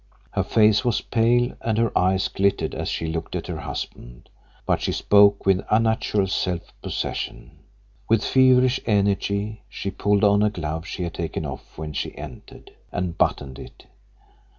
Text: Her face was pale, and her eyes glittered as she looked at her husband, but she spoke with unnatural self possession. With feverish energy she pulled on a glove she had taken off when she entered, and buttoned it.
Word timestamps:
Her 0.31 0.41
face 0.41 0.83
was 0.83 0.99
pale, 1.01 1.53
and 1.61 1.77
her 1.77 1.95
eyes 1.95 2.27
glittered 2.27 2.73
as 2.73 2.89
she 2.89 3.05
looked 3.05 3.35
at 3.35 3.45
her 3.45 3.59
husband, 3.59 4.29
but 4.65 4.81
she 4.81 4.91
spoke 4.91 5.45
with 5.45 5.63
unnatural 5.69 6.25
self 6.25 6.73
possession. 6.81 7.59
With 8.09 8.25
feverish 8.25 8.79
energy 8.87 9.61
she 9.69 9.91
pulled 9.91 10.23
on 10.23 10.41
a 10.41 10.49
glove 10.49 10.87
she 10.87 11.03
had 11.03 11.13
taken 11.13 11.45
off 11.45 11.77
when 11.77 11.93
she 11.93 12.17
entered, 12.17 12.71
and 12.91 13.15
buttoned 13.15 13.59
it. 13.59 13.85